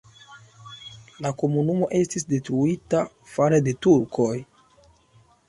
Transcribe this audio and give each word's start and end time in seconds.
La 1.25 1.31
komunumo 1.41 1.89
estis 1.99 2.25
detruita 2.33 3.03
fare 3.35 3.61
de 3.69 3.77
turkoj. 3.89 4.33